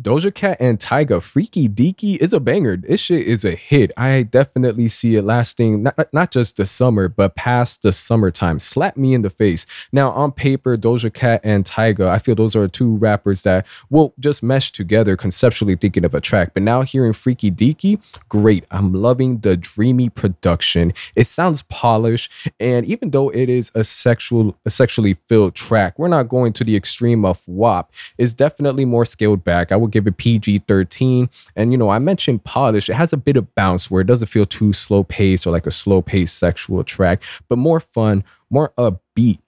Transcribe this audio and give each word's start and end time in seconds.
Doja 0.00 0.34
Cat 0.34 0.56
and 0.58 0.78
Tyga, 0.78 1.22
Freaky 1.22 1.68
Deaky 1.68 2.16
is 2.16 2.32
a 2.32 2.40
banger. 2.40 2.78
This 2.78 2.98
shit 2.98 3.26
is 3.26 3.44
a 3.44 3.50
hit. 3.50 3.92
I 3.94 4.22
definitely 4.22 4.88
see 4.88 5.16
it 5.16 5.22
lasting 5.22 5.82
not, 5.82 6.08
not 6.14 6.30
just 6.30 6.56
the 6.56 6.64
summer, 6.64 7.10
but 7.10 7.34
past 7.34 7.82
the 7.82 7.92
summertime. 7.92 8.58
Slap 8.58 8.96
me 8.96 9.12
in 9.12 9.20
the 9.20 9.28
face. 9.28 9.66
Now, 9.92 10.10
on 10.12 10.32
paper, 10.32 10.78
Doja 10.78 11.12
Cat 11.12 11.42
and 11.44 11.66
Tyga, 11.66 12.08
I 12.08 12.18
feel 12.20 12.34
those 12.34 12.56
are 12.56 12.66
two 12.68 12.96
rappers 12.96 13.42
that 13.42 13.66
will 13.90 14.14
just 14.18 14.42
mesh 14.42 14.72
together 14.72 15.14
conceptually 15.14 15.76
thinking 15.76 16.06
of 16.06 16.14
a 16.14 16.22
track. 16.22 16.54
But 16.54 16.62
now 16.62 16.80
hearing 16.80 17.12
Freaky 17.12 17.50
Deaky, 17.50 18.00
great. 18.30 18.64
I'm 18.70 18.94
loving 18.94 19.40
the 19.40 19.58
dreamy 19.58 20.08
production. 20.08 20.94
It 21.14 21.24
sounds 21.24 21.64
polished. 21.64 22.32
And 22.58 22.86
even 22.86 23.10
though 23.10 23.28
it 23.28 23.50
is 23.50 23.70
a 23.74 23.84
sexual, 23.84 24.56
a 24.64 24.70
sexually 24.70 25.12
filled 25.12 25.54
track, 25.54 25.98
we're 25.98 26.08
not 26.08 26.30
going 26.30 26.54
to 26.54 26.64
the 26.64 26.76
extreme 26.76 27.26
of 27.26 27.46
WAP. 27.46 27.92
It's 28.16 28.32
definitely 28.32 28.86
more 28.86 29.04
scaled 29.04 29.44
back. 29.44 29.70
I 29.70 29.81
would 29.82 29.90
give 29.90 30.06
it 30.06 30.16
PG 30.16 30.60
13. 30.66 31.28
And, 31.56 31.72
you 31.72 31.78
know, 31.78 31.90
I 31.90 31.98
mentioned 31.98 32.44
polish. 32.44 32.88
It 32.88 32.94
has 32.94 33.12
a 33.12 33.16
bit 33.16 33.36
of 33.36 33.54
bounce 33.54 33.90
where 33.90 34.00
it 34.00 34.06
doesn't 34.06 34.28
feel 34.28 34.46
too 34.46 34.72
slow 34.72 35.04
paced 35.04 35.46
or 35.46 35.50
like 35.50 35.66
a 35.66 35.70
slow 35.70 36.00
paced 36.00 36.38
sexual 36.38 36.82
track, 36.84 37.22
but 37.48 37.56
more 37.56 37.80
fun, 37.80 38.24
more 38.50 38.72
upbeat. 38.78 39.38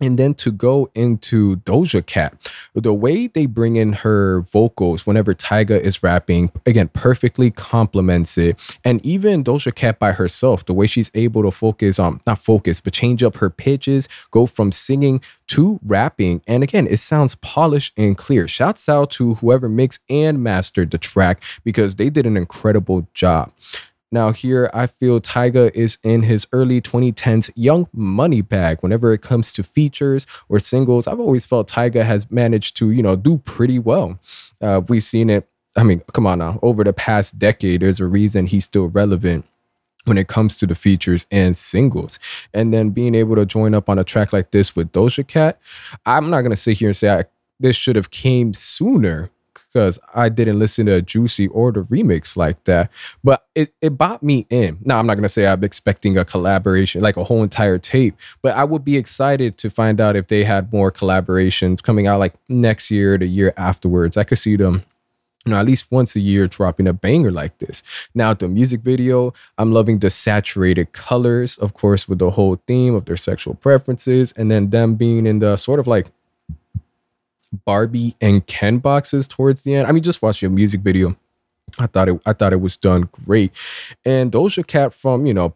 And 0.00 0.18
then 0.18 0.34
to 0.34 0.50
go 0.50 0.90
into 0.94 1.56
Doja 1.58 2.04
Cat, 2.04 2.52
the 2.74 2.92
way 2.92 3.28
they 3.28 3.46
bring 3.46 3.76
in 3.76 3.92
her 3.92 4.40
vocals 4.40 5.06
whenever 5.06 5.34
Tyga 5.34 5.80
is 5.80 6.02
rapping, 6.02 6.50
again, 6.66 6.88
perfectly 6.88 7.50
complements 7.50 8.36
it. 8.36 8.76
And 8.84 9.04
even 9.06 9.44
Doja 9.44 9.74
Cat 9.74 9.98
by 9.98 10.12
herself, 10.12 10.66
the 10.66 10.74
way 10.74 10.86
she's 10.86 11.10
able 11.14 11.42
to 11.42 11.50
focus 11.50 11.98
on, 11.98 12.20
not 12.26 12.38
focus, 12.38 12.80
but 12.80 12.92
change 12.92 13.22
up 13.22 13.36
her 13.36 13.50
pitches, 13.50 14.08
go 14.30 14.46
from 14.46 14.72
singing 14.72 15.20
to 15.48 15.78
rapping. 15.84 16.42
And 16.46 16.62
again, 16.62 16.86
it 16.88 16.98
sounds 16.98 17.36
polished 17.36 17.92
and 17.96 18.18
clear. 18.18 18.48
Shouts 18.48 18.88
out 18.88 19.10
to 19.12 19.34
whoever 19.34 19.68
mixed 19.68 20.00
and 20.10 20.42
mastered 20.42 20.90
the 20.90 20.98
track 20.98 21.42
because 21.62 21.94
they 21.94 22.10
did 22.10 22.26
an 22.26 22.36
incredible 22.36 23.06
job. 23.14 23.52
Now, 24.14 24.30
here 24.30 24.70
I 24.72 24.86
feel 24.86 25.20
Tyga 25.20 25.74
is 25.74 25.98
in 26.04 26.22
his 26.22 26.46
early 26.52 26.80
2010s 26.80 27.50
young 27.56 27.88
money 27.92 28.42
bag 28.42 28.80
whenever 28.80 29.12
it 29.12 29.22
comes 29.22 29.52
to 29.54 29.64
features 29.64 30.24
or 30.48 30.60
singles. 30.60 31.08
I've 31.08 31.18
always 31.18 31.44
felt 31.44 31.68
Tyga 31.68 32.04
has 32.04 32.30
managed 32.30 32.76
to, 32.76 32.92
you 32.92 33.02
know, 33.02 33.16
do 33.16 33.38
pretty 33.38 33.80
well. 33.80 34.20
Uh, 34.60 34.82
we've 34.88 35.02
seen 35.02 35.30
it. 35.30 35.48
I 35.74 35.82
mean, 35.82 36.00
come 36.12 36.28
on 36.28 36.38
now. 36.38 36.60
Over 36.62 36.84
the 36.84 36.92
past 36.92 37.40
decade, 37.40 37.82
there's 37.82 37.98
a 37.98 38.06
reason 38.06 38.46
he's 38.46 38.66
still 38.66 38.86
relevant 38.86 39.46
when 40.04 40.16
it 40.16 40.28
comes 40.28 40.58
to 40.58 40.66
the 40.68 40.76
features 40.76 41.26
and 41.32 41.56
singles. 41.56 42.20
And 42.54 42.72
then 42.72 42.90
being 42.90 43.16
able 43.16 43.34
to 43.34 43.44
join 43.44 43.74
up 43.74 43.88
on 43.88 43.98
a 43.98 44.04
track 44.04 44.32
like 44.32 44.52
this 44.52 44.76
with 44.76 44.92
Doja 44.92 45.26
Cat, 45.26 45.58
I'm 46.06 46.30
not 46.30 46.42
to 46.42 46.54
sit 46.54 46.78
here 46.78 46.90
and 46.90 46.96
say 46.96 47.10
I, 47.10 47.24
this 47.58 47.74
should 47.74 47.96
have 47.96 48.12
came 48.12 48.54
sooner 48.54 49.30
because 49.74 49.98
I 50.14 50.28
didn't 50.28 50.60
listen 50.60 50.86
to 50.86 51.02
Juicy 51.02 51.48
or 51.48 51.72
the 51.72 51.80
remix 51.80 52.36
like 52.36 52.62
that. 52.64 52.92
But 53.24 53.44
it, 53.56 53.74
it 53.80 53.98
bought 53.98 54.22
me 54.22 54.46
in. 54.48 54.78
Now, 54.82 55.00
I'm 55.00 55.06
not 55.06 55.14
going 55.14 55.24
to 55.24 55.28
say 55.28 55.48
I'm 55.48 55.64
expecting 55.64 56.16
a 56.16 56.24
collaboration, 56.24 57.02
like 57.02 57.16
a 57.16 57.24
whole 57.24 57.42
entire 57.42 57.78
tape, 57.78 58.16
but 58.40 58.56
I 58.56 58.62
would 58.62 58.84
be 58.84 58.96
excited 58.96 59.58
to 59.58 59.70
find 59.70 60.00
out 60.00 60.14
if 60.14 60.28
they 60.28 60.44
had 60.44 60.72
more 60.72 60.92
collaborations 60.92 61.82
coming 61.82 62.06
out 62.06 62.20
like 62.20 62.34
next 62.48 62.90
year, 62.90 63.18
the 63.18 63.26
year 63.26 63.52
afterwards. 63.56 64.16
I 64.16 64.22
could 64.22 64.38
see 64.38 64.54
them 64.54 64.84
you 65.44 65.50
know, 65.50 65.58
at 65.58 65.66
least 65.66 65.92
once 65.92 66.16
a 66.16 66.20
year 66.20 66.46
dropping 66.46 66.86
a 66.86 66.94
banger 66.94 67.30
like 67.30 67.58
this. 67.58 67.82
Now, 68.14 68.32
the 68.32 68.48
music 68.48 68.80
video, 68.80 69.34
I'm 69.58 69.72
loving 69.72 69.98
the 69.98 70.08
saturated 70.08 70.92
colors, 70.92 71.58
of 71.58 71.74
course, 71.74 72.08
with 72.08 72.18
the 72.18 72.30
whole 72.30 72.56
theme 72.66 72.94
of 72.94 73.04
their 73.04 73.18
sexual 73.18 73.54
preferences, 73.54 74.32
and 74.32 74.50
then 74.50 74.70
them 74.70 74.94
being 74.94 75.26
in 75.26 75.40
the 75.40 75.56
sort 75.58 75.80
of 75.80 75.86
like 75.86 76.06
Barbie 77.64 78.16
and 78.20 78.46
Ken 78.46 78.78
boxes 78.78 79.28
towards 79.28 79.62
the 79.62 79.74
end. 79.74 79.86
I 79.86 79.92
mean, 79.92 80.02
just 80.02 80.22
watching 80.22 80.46
a 80.46 80.50
music 80.50 80.80
video, 80.80 81.16
I 81.78 81.86
thought 81.86 82.08
it 82.08 82.20
I 82.26 82.32
thought 82.32 82.52
it 82.52 82.60
was 82.60 82.76
done 82.76 83.08
great. 83.12 83.52
And 84.04 84.32
Doja 84.32 84.66
Cat 84.66 84.92
from, 84.92 85.26
you 85.26 85.34
know, 85.34 85.54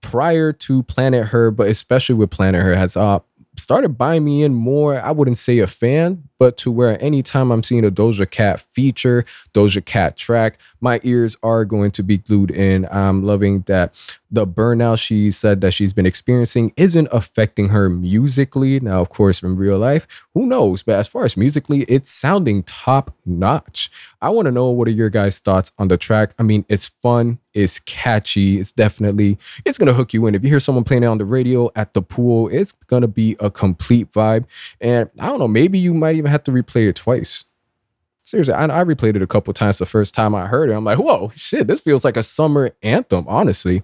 prior 0.00 0.52
to 0.52 0.82
Planet 0.84 1.26
Her, 1.26 1.50
but 1.50 1.68
especially 1.68 2.14
with 2.14 2.30
Planet 2.30 2.62
Her, 2.62 2.74
has 2.74 2.96
uh 2.96 3.20
started 3.56 3.98
buying 3.98 4.24
me 4.24 4.42
in 4.42 4.54
more. 4.54 5.00
I 5.00 5.10
wouldn't 5.10 5.38
say 5.38 5.58
a 5.58 5.66
fan, 5.66 6.28
but 6.40 6.56
to 6.56 6.70
where 6.70 7.00
anytime 7.04 7.52
I'm 7.52 7.62
seeing 7.62 7.84
a 7.84 7.90
Doja 7.90 8.28
Cat 8.28 8.62
feature, 8.62 9.26
Doja 9.52 9.84
Cat 9.84 10.16
track, 10.16 10.58
my 10.80 10.98
ears 11.04 11.36
are 11.42 11.66
going 11.66 11.90
to 11.92 12.02
be 12.02 12.16
glued 12.16 12.50
in. 12.50 12.88
I'm 12.90 13.22
loving 13.22 13.60
that 13.66 13.94
the 14.30 14.46
burnout 14.46 15.00
she 15.00 15.30
said 15.30 15.60
that 15.60 15.72
she's 15.72 15.92
been 15.92 16.06
experiencing 16.06 16.72
isn't 16.76 17.08
affecting 17.10 17.70
her 17.70 17.88
musically. 17.88 18.78
Now, 18.80 19.00
of 19.00 19.08
course, 19.08 19.42
in 19.42 19.56
real 19.56 19.78
life, 19.78 20.06
who 20.34 20.46
knows? 20.46 20.82
But 20.82 20.98
as 20.98 21.08
far 21.08 21.24
as 21.24 21.36
musically, 21.36 21.82
it's 21.82 22.10
sounding 22.10 22.62
top 22.62 23.14
notch. 23.26 23.90
I 24.22 24.30
want 24.30 24.46
to 24.46 24.52
know 24.52 24.70
what 24.70 24.86
are 24.86 24.92
your 24.92 25.10
guys' 25.10 25.40
thoughts 25.40 25.72
on 25.78 25.88
the 25.88 25.96
track. 25.96 26.32
I 26.38 26.44
mean, 26.44 26.64
it's 26.68 26.86
fun, 26.86 27.38
it's 27.52 27.80
catchy, 27.80 28.60
it's 28.60 28.70
definitely 28.70 29.38
it's 29.64 29.78
gonna 29.78 29.92
hook 29.92 30.14
you 30.14 30.26
in. 30.26 30.34
If 30.34 30.44
you 30.44 30.50
hear 30.50 30.60
someone 30.60 30.84
playing 30.84 31.02
it 31.02 31.06
on 31.06 31.18
the 31.18 31.24
radio 31.24 31.70
at 31.74 31.94
the 31.94 32.02
pool, 32.02 32.48
it's 32.48 32.72
gonna 32.72 33.08
be 33.08 33.36
a 33.40 33.50
complete 33.50 34.12
vibe. 34.12 34.44
And 34.80 35.10
I 35.18 35.26
don't 35.26 35.40
know, 35.40 35.48
maybe 35.48 35.78
you 35.78 35.92
might 35.92 36.14
even 36.14 36.29
have 36.30 36.44
to 36.44 36.50
replay 36.50 36.88
it 36.88 36.96
twice. 36.96 37.44
Seriously, 38.22 38.54
I, 38.54 38.64
I 38.64 38.84
replayed 38.84 39.16
it 39.16 39.22
a 39.22 39.26
couple 39.26 39.52
times 39.52 39.78
the 39.78 39.86
first 39.86 40.14
time 40.14 40.34
I 40.34 40.46
heard 40.46 40.70
it. 40.70 40.74
I'm 40.74 40.84
like, 40.84 40.98
whoa, 40.98 41.32
shit, 41.34 41.66
this 41.66 41.80
feels 41.80 42.04
like 42.04 42.16
a 42.16 42.22
summer 42.22 42.70
anthem, 42.82 43.26
honestly. 43.26 43.82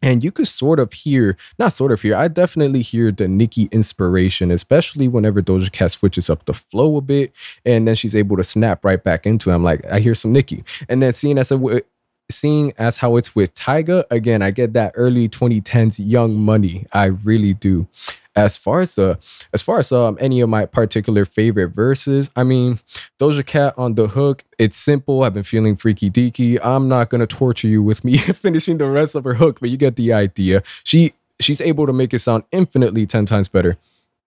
And 0.00 0.24
you 0.24 0.32
could 0.32 0.48
sort 0.48 0.80
of 0.80 0.92
hear, 0.92 1.36
not 1.58 1.72
sort 1.72 1.92
of 1.92 2.02
hear, 2.02 2.16
I 2.16 2.26
definitely 2.28 2.82
hear 2.82 3.12
the 3.12 3.28
Nicki 3.28 3.68
inspiration, 3.70 4.50
especially 4.50 5.06
whenever 5.06 5.40
Doja 5.40 5.70
Cat 5.70 5.92
switches 5.92 6.28
up 6.28 6.44
the 6.44 6.54
flow 6.54 6.96
a 6.96 7.00
bit 7.00 7.32
and 7.64 7.86
then 7.86 7.94
she's 7.94 8.16
able 8.16 8.36
to 8.36 8.44
snap 8.44 8.84
right 8.84 9.02
back 9.02 9.26
into 9.26 9.50
it. 9.50 9.54
I'm 9.54 9.62
like, 9.62 9.84
I 9.86 10.00
hear 10.00 10.14
some 10.14 10.32
Nicki. 10.32 10.64
And 10.88 11.00
then 11.00 11.12
seeing 11.12 11.38
as 11.38 11.52
a, 11.52 11.82
seeing 12.30 12.72
as 12.78 12.96
how 12.96 13.16
it's 13.16 13.36
with 13.36 13.54
Tyga, 13.54 14.04
again, 14.10 14.42
I 14.42 14.50
get 14.50 14.72
that 14.72 14.92
early 14.96 15.28
2010s 15.28 16.00
young 16.02 16.34
money. 16.34 16.86
I 16.92 17.06
really 17.06 17.54
do 17.54 17.86
as 18.34 18.56
far 18.56 18.80
as 18.80 18.94
the 18.94 19.18
as 19.52 19.62
far 19.62 19.78
as 19.78 19.92
um 19.92 20.16
any 20.20 20.40
of 20.40 20.48
my 20.48 20.66
particular 20.66 21.24
favorite 21.24 21.68
verses, 21.68 22.30
I 22.34 22.44
mean, 22.44 22.78
Doja 23.20 23.44
Cat 23.44 23.74
on 23.76 23.94
the 23.94 24.08
hook, 24.08 24.44
it's 24.58 24.76
simple. 24.76 25.22
I've 25.22 25.34
been 25.34 25.42
feeling 25.42 25.76
freaky 25.76 26.10
deaky. 26.10 26.58
I'm 26.62 26.88
not 26.88 27.10
gonna 27.10 27.26
torture 27.26 27.68
you 27.68 27.82
with 27.82 28.04
me 28.04 28.16
finishing 28.18 28.78
the 28.78 28.86
rest 28.88 29.14
of 29.14 29.24
her 29.24 29.34
hook, 29.34 29.60
but 29.60 29.70
you 29.70 29.76
get 29.76 29.96
the 29.96 30.12
idea. 30.12 30.62
She 30.84 31.14
she's 31.40 31.60
able 31.60 31.86
to 31.86 31.92
make 31.92 32.14
it 32.14 32.20
sound 32.20 32.44
infinitely 32.52 33.06
10 33.06 33.26
times 33.26 33.48
better 33.48 33.76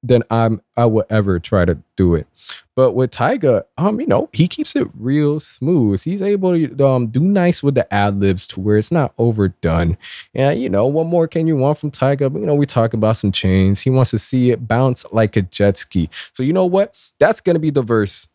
than 0.08 0.24
I'm 0.30 0.62
I 0.78 0.86
would 0.86 1.06
ever 1.10 1.40
try 1.40 1.66
to 1.66 1.78
do 1.96 2.16
it. 2.16 2.28
But 2.76 2.92
with 2.92 3.12
Tyga, 3.12 3.64
um, 3.78 4.00
you 4.00 4.08
know, 4.08 4.30
he 4.34 4.48
keeps 4.48 4.76
it 4.76 4.88
real 5.00 5.40
smooth. 5.40 6.04
He's 6.04 6.22
able 6.22 6.54
to 6.54 6.86
um 6.88 7.08
do 7.08 7.22
nice 7.22 7.64
with 7.64 7.76
the 7.76 7.92
ad 7.94 8.20
libs 8.20 8.48
to 8.48 8.60
where 8.60 8.78
it's 8.78 8.92
not 8.92 9.14
overdone. 9.18 9.98
And 10.34 10.62
you 10.62 10.70
know, 10.70 10.86
what 10.86 11.08
more 11.08 11.28
can 11.28 11.48
you 11.48 11.56
want 11.56 11.78
from 11.78 11.92
Tyga? 11.92 12.34
You 12.34 12.46
know, 12.46 12.56
we 12.56 12.66
talk 12.66 12.94
about 12.94 13.18
some 13.18 13.32
chains. 13.32 13.80
He 13.82 13.90
wants 13.90 14.12
to 14.12 14.20
see 14.20 14.52
it 14.52 14.68
bounce 14.68 15.06
like 15.12 15.36
a 15.36 15.42
jet 15.42 15.78
ski. 15.78 16.10
So 16.34 16.44
you 16.44 16.54
know 16.54 16.66
what? 16.66 17.00
That's 17.20 17.42
gonna 17.42 17.60
be 17.60 17.72
the 17.72 17.84
verse. 17.84 18.28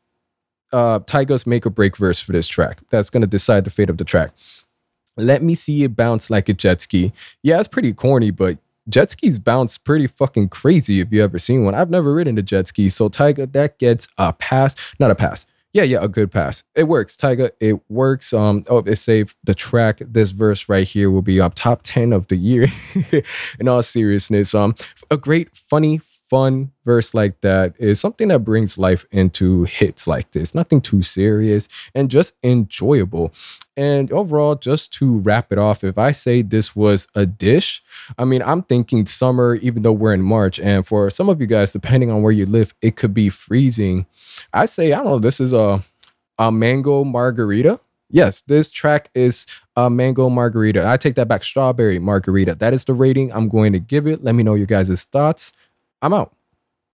Uh 0.73 1.01
Tyga's 1.01 1.47
make 1.47 1.67
or 1.67 1.71
break 1.71 1.97
verse 1.97 2.21
for 2.21 2.33
this 2.33 2.49
track. 2.49 2.81
That's 2.91 3.11
gonna 3.11 3.27
decide 3.27 3.65
the 3.65 3.71
fate 3.71 3.91
of 3.91 3.99
the 3.99 4.05
track. 4.05 4.33
Let 5.17 5.43
me 5.43 5.55
see 5.55 5.85
it 5.85 5.95
bounce 5.97 6.31
like 6.31 6.49
a 6.49 6.55
jet 6.55 6.81
ski. 6.81 7.13
Yeah, 7.43 7.59
it's 7.59 7.69
pretty 7.69 7.93
corny, 7.93 8.31
but 8.31 8.59
jet 8.91 9.11
skis 9.11 9.39
bounce 9.39 9.79
pretty 9.79 10.07
fucking 10.07 10.49
crazy 10.49 11.01
if 11.01 11.13
you 11.13 11.23
ever 11.23 11.39
seen 11.39 11.65
one. 11.65 11.75
I've 11.75 11.91
never 11.91 12.13
ridden 12.13 12.39
a 12.39 12.43
jet 12.43 12.67
ski, 12.67 12.89
so 12.89 13.09
Tyga 13.09 13.51
that 13.53 13.79
gets 13.79 14.09
a 14.19 14.33
pass, 14.33 14.75
not 14.99 15.11
a 15.11 15.15
pass. 15.15 15.47
Yeah, 15.73 15.85
yeah, 15.85 15.99
a 16.03 16.09
good 16.09 16.33
pass. 16.33 16.65
It 16.75 16.85
works, 16.85 17.17
Tyga. 17.17 17.53
It 17.61 17.79
works. 17.89 18.33
Um, 18.33 18.65
oh, 18.69 18.79
it 18.79 18.97
saved 18.97 19.37
the 19.45 19.55
track. 19.55 20.01
This 20.01 20.33
verse 20.33 20.69
right 20.69 20.87
here 20.87 21.13
will 21.13 21.23
be 21.23 21.41
up 21.41 21.55
top 21.55 21.83
ten 21.83 22.13
of 22.13 22.27
the 22.27 22.37
year. 22.37 22.67
In 23.61 23.69
all 23.69 23.83
seriousness, 23.83 24.53
um, 24.53 24.75
a 25.13 25.17
great, 25.17 25.57
funny, 25.57 26.01
fun 26.31 26.71
verse 26.85 27.13
like 27.13 27.41
that 27.41 27.75
is 27.77 27.99
something 27.99 28.29
that 28.29 28.39
brings 28.39 28.79
life 28.79 29.05
into 29.11 29.65
hits 29.65 30.07
like 30.07 30.31
this. 30.31 30.55
Nothing 30.55 30.81
too 30.81 31.03
serious 31.03 31.69
and 31.93 32.09
just 32.09 32.35
enjoyable. 32.45 33.33
And 33.77 34.13
overall, 34.13 34.55
just 34.55 34.93
to 34.95 35.19
wrap 35.19 35.53
it 35.53 35.59
off, 35.59 35.83
if 35.83 35.99
I 35.99 36.13
say 36.13 36.43
this 36.43 36.77
was 36.77 37.09
a 37.17 37.27
dish, 37.27 37.83
I 38.17 38.25
mean, 38.25 38.43
I'm 38.43 38.63
thinking 38.63 39.07
summer, 39.07 39.57
even 39.57 39.83
though 39.83 39.93
we're 39.93 40.15
in 40.15 40.23
March. 40.23 40.61
And 40.61 40.87
for 40.87 41.11
some 41.11 41.29
of 41.29 41.41
you 41.41 41.49
guys, 41.49 41.73
depending 41.73 42.13
on 42.13 42.23
where 42.23 42.33
you 42.33 42.47
live, 42.47 42.75
it 42.81 42.95
could 42.95 43.13
be 43.13 43.29
freezing. 43.29 44.07
I 44.53 44.67
say, 44.67 44.93
I 44.93 44.99
don't 44.99 45.07
know, 45.07 45.19
this 45.19 45.41
is 45.41 45.53
a, 45.53 45.83
a 46.39 46.53
mango 46.53 47.03
margarita. 47.03 47.81
Yes, 48.09 48.41
this 48.43 48.71
track 48.71 49.09
is 49.15 49.47
a 49.77 49.91
mango 49.91 50.29
margarita. 50.29 50.89
I 50.89 50.97
take 50.97 51.15
that 51.17 51.29
back, 51.29 51.43
strawberry 51.43 51.99
margarita. 51.99 52.55
That 52.55 52.73
is 52.73 52.85
the 52.85 52.95
rating 52.95 53.33
I'm 53.33 53.49
going 53.49 53.73
to 53.73 53.79
give 53.81 54.07
it. 54.07 54.23
Let 54.23 54.35
me 54.37 54.43
know 54.45 54.55
your 54.55 54.67
guys' 54.67 55.05
thoughts. 55.05 55.53
I'm 56.03 56.15
out. 56.15 56.40